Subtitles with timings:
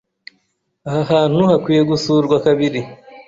[0.87, 2.79] Aha hantu hakwiye gusurwa kabiri.